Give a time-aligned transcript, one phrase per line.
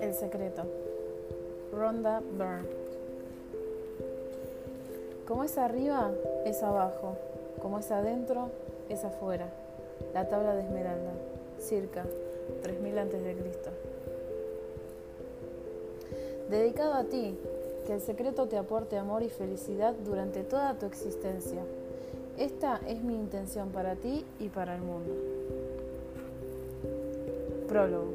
[0.00, 0.62] El secreto.
[1.72, 2.68] Rhonda Byrne.
[5.28, 6.10] Como es arriba,
[6.46, 7.16] es abajo.
[7.60, 8.48] Como es adentro,
[8.88, 9.50] es afuera.
[10.14, 11.12] La tabla de Esmeralda,
[11.58, 12.06] circa
[12.62, 13.36] 3000 a.C.
[16.48, 17.38] Dedicado a ti,
[17.86, 21.60] que el secreto te aporte amor y felicidad durante toda tu existencia.
[22.38, 25.14] Esta es mi intención para ti y para el mundo.
[27.68, 28.14] Prólogo.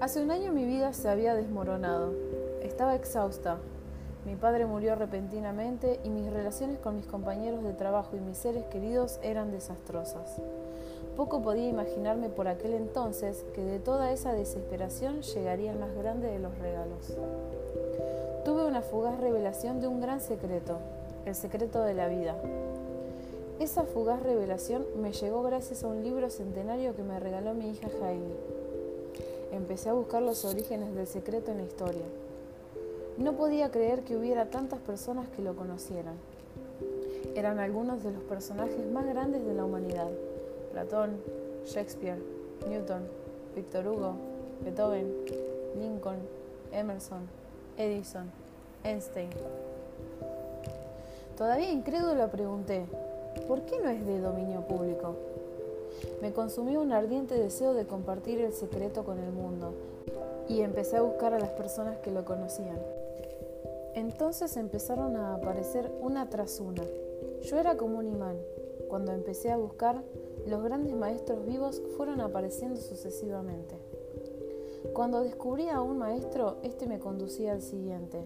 [0.00, 2.12] Hace un año mi vida se había desmoronado.
[2.62, 3.58] Estaba exhausta,
[4.26, 8.64] mi padre murió repentinamente y mis relaciones con mis compañeros de trabajo y mis seres
[8.64, 10.42] queridos eran desastrosas.
[11.16, 16.26] Poco podía imaginarme por aquel entonces que de toda esa desesperación llegaría el más grande
[16.26, 17.16] de los regalos.
[18.82, 20.78] Fugaz revelación de un gran secreto,
[21.24, 22.36] el secreto de la vida.
[23.58, 27.88] Esa fugaz revelación me llegó gracias a un libro centenario que me regaló mi hija
[28.00, 28.34] Jaime.
[29.52, 32.04] Empecé a buscar los orígenes del secreto en la historia.
[33.16, 36.16] No podía creer que hubiera tantas personas que lo conocieran.
[37.34, 40.10] Eran algunos de los personajes más grandes de la humanidad.
[40.72, 41.16] Platón,
[41.64, 42.22] Shakespeare,
[42.68, 43.08] Newton,
[43.54, 44.14] Victor Hugo,
[44.62, 45.14] Beethoven,
[45.78, 46.18] Lincoln,
[46.72, 47.26] Emerson,
[47.78, 48.30] Edison,
[48.86, 49.30] Einstein.
[51.36, 52.86] Todavía incrédulo pregunté,
[53.48, 55.16] ¿por qué no es de dominio público?
[56.22, 59.74] Me consumió un ardiente deseo de compartir el secreto con el mundo
[60.48, 62.78] y empecé a buscar a las personas que lo conocían.
[63.94, 66.82] Entonces empezaron a aparecer una tras una.
[67.42, 68.36] Yo era como un imán.
[68.88, 70.00] Cuando empecé a buscar,
[70.46, 73.74] los grandes maestros vivos fueron apareciendo sucesivamente.
[74.92, 78.24] Cuando descubría a un maestro, este me conducía al siguiente,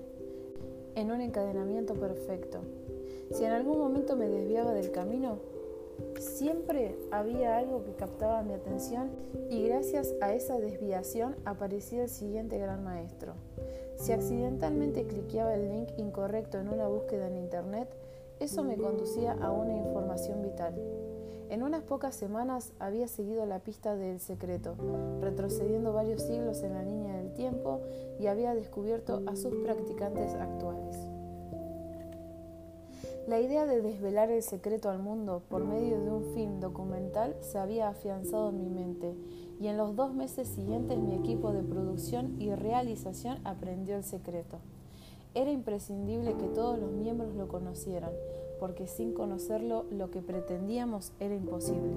[0.94, 2.60] en un encadenamiento perfecto.
[3.32, 5.38] Si en algún momento me desviaba del camino,
[6.18, 9.10] siempre había algo que captaba mi atención
[9.50, 13.34] y gracias a esa desviación aparecía el siguiente gran maestro.
[13.96, 17.88] Si accidentalmente cliqueaba el link incorrecto en una búsqueda en Internet,
[18.40, 20.74] eso me conducía a una información vital.
[21.50, 24.76] En unas pocas semanas había seguido la pista del secreto,
[25.20, 27.80] retrocediendo varios siglos en la línea del tiempo
[28.20, 30.96] y había descubierto a sus practicantes actuales.
[33.26, 37.58] La idea de desvelar el secreto al mundo por medio de un film documental se
[37.58, 39.16] había afianzado en mi mente
[39.60, 44.60] y en los dos meses siguientes mi equipo de producción y realización aprendió el secreto.
[45.34, 48.10] Era imprescindible que todos los miembros lo conocieran,
[48.58, 51.94] porque sin conocerlo lo que pretendíamos era imposible.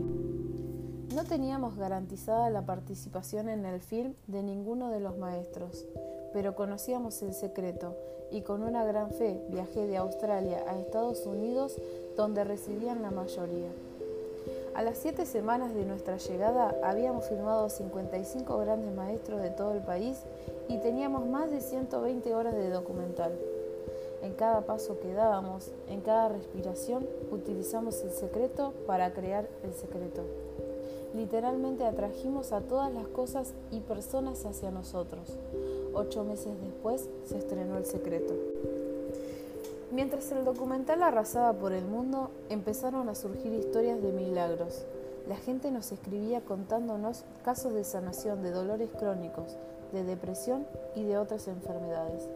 [1.15, 5.85] No teníamos garantizada la participación en el film de ninguno de los maestros,
[6.31, 7.95] pero conocíamos el secreto
[8.31, 11.75] y con una gran fe viajé de Australia a Estados Unidos
[12.15, 13.69] donde residían la mayoría.
[14.75, 19.81] A las siete semanas de nuestra llegada habíamos filmado 55 grandes maestros de todo el
[19.81, 20.17] país
[20.67, 23.33] y teníamos más de 120 horas de documental.
[24.23, 30.23] En cada paso que dábamos, en cada respiración, utilizamos el secreto para crear el secreto.
[31.13, 35.37] Literalmente atrajimos a todas las cosas y personas hacia nosotros.
[35.93, 38.33] Ocho meses después se estrenó El Secreto.
[39.93, 44.87] Mientras el documental arrasaba por el mundo, empezaron a surgir historias de milagros.
[45.29, 49.55] La gente nos escribía contándonos casos de sanación de dolores crónicos,
[49.91, 50.65] de depresión
[50.95, 52.27] y de otras enfermedades,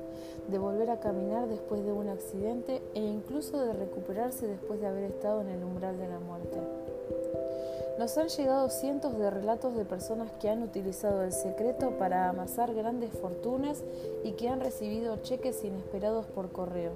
[0.47, 5.05] de volver a caminar después de un accidente e incluso de recuperarse después de haber
[5.05, 6.59] estado en el umbral de la muerte.
[7.97, 12.75] Nos han llegado cientos de relatos de personas que han utilizado el secreto para amasar
[12.75, 13.83] grandes fortunas
[14.23, 16.91] y que han recibido cheques inesperados por correo.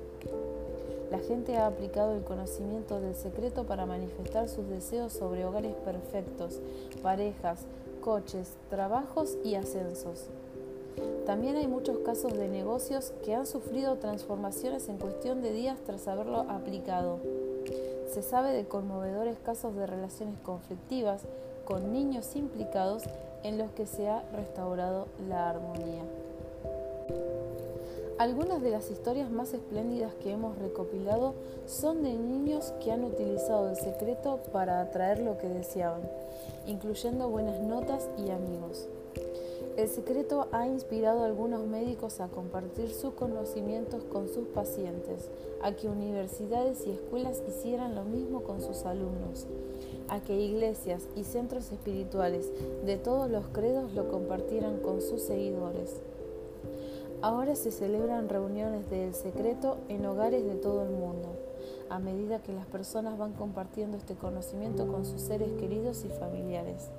[1.12, 6.62] La gente ha aplicado el conocimiento del secreto para manifestar sus deseos sobre hogares perfectos,
[7.04, 7.66] parejas,
[8.00, 10.28] coches, trabajos y ascensos.
[11.26, 16.08] También hay muchos casos de negocios que han sufrido transformaciones en cuestión de días tras
[16.08, 17.20] haberlo aplicado.
[18.10, 21.24] Se sabe de conmovedores casos de relaciones conflictivas
[21.66, 23.04] con niños implicados
[23.44, 26.04] en los que se ha restaurado la armonía.
[28.22, 31.34] Algunas de las historias más espléndidas que hemos recopilado
[31.66, 36.04] son de niños que han utilizado el secreto para atraer lo que deseaban,
[36.68, 38.88] incluyendo buenas notas y amigos.
[39.76, 45.28] El secreto ha inspirado a algunos médicos a compartir sus conocimientos con sus pacientes,
[45.64, 49.48] a que universidades y escuelas hicieran lo mismo con sus alumnos,
[50.10, 52.52] a que iglesias y centros espirituales
[52.86, 56.02] de todos los credos lo compartieran con sus seguidores.
[57.22, 61.30] Ahora se celebran reuniones del secreto en hogares de todo el mundo.
[61.90, 66.90] a medida que las personas van compartiendo este conocimiento con sus seres queridos y familiares.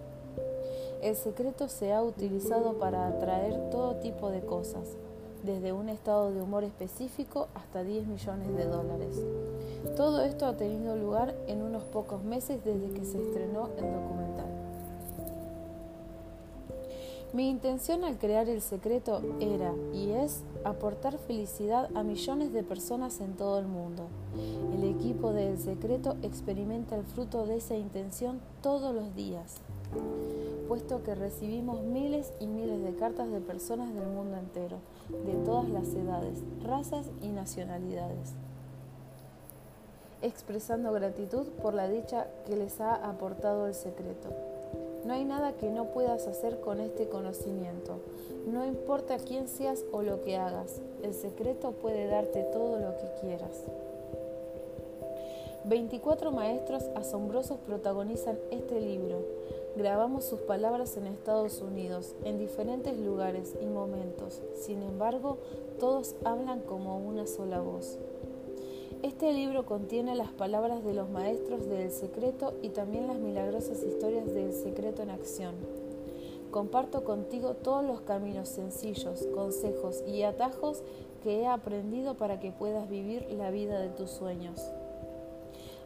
[1.01, 4.97] El secreto se ha utilizado para atraer todo tipo de cosas,
[5.43, 9.17] desde un estado de humor específico hasta 10 millones de dólares.
[9.97, 14.52] Todo esto ha tenido lugar en unos pocos meses desde que se estrenó el documental.
[17.33, 23.23] Mi intención al crear El Secreto era y es aportar felicidad a millones de personas
[23.23, 24.09] en todo el mundo.
[24.75, 29.63] El equipo de El Secreto experimenta el fruto de esa intención todos los días,
[30.69, 34.77] puesto que recibimos miles y miles de cartas de personas del mundo entero,
[35.09, 38.35] de todas las edades, razas y nacionalidades,
[40.21, 44.52] expresando gratitud por la dicha que les ha aportado El Secreto.
[45.05, 47.99] No hay nada que no puedas hacer con este conocimiento.
[48.47, 53.09] No importa quién seas o lo que hagas, el secreto puede darte todo lo que
[53.21, 53.65] quieras.
[55.65, 59.21] 24 maestros asombrosos protagonizan este libro.
[59.77, 64.43] Grabamos sus palabras en Estados Unidos, en diferentes lugares y momentos.
[64.55, 65.39] Sin embargo,
[65.79, 67.99] todos hablan como una sola voz.
[69.03, 74.33] Este libro contiene las palabras de los maestros del secreto y también las milagrosas historias
[74.33, 75.57] del secreto en acción.
[76.53, 80.85] Comparto contigo todos los caminos sencillos, consejos y atajos
[81.25, 84.61] que he aprendido para que puedas vivir la vida de tus sueños.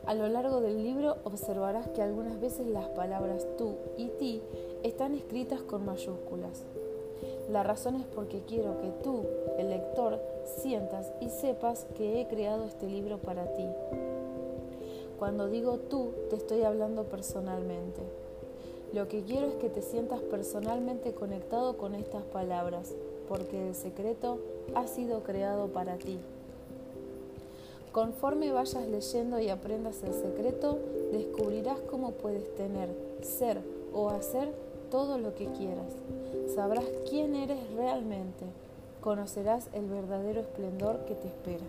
[0.05, 4.43] A lo largo del libro observarás que algunas veces las palabras tú y ti
[4.83, 6.67] están escritas con mayúsculas.
[7.51, 9.23] La razón es porque quiero que tú,
[9.59, 10.21] el lector,
[10.63, 13.67] sientas y sepas que he creado este libro para ti.
[15.19, 18.03] Cuando digo tú, te estoy hablando personalmente.
[18.93, 22.95] Lo que quiero es que te sientas personalmente conectado con estas palabras,
[23.29, 24.39] porque el secreto
[24.75, 26.19] ha sido creado para ti.
[27.93, 30.79] Conforme vayas leyendo y aprendas el secreto,
[31.13, 32.91] descubrirás cómo puedes tener,
[33.23, 33.61] ser
[33.95, 34.53] o hacer
[34.91, 35.93] todo lo que quieras.
[36.55, 38.45] Sabrás quién eres realmente.
[39.01, 41.65] Conocerás el verdadero esplendor que te espera.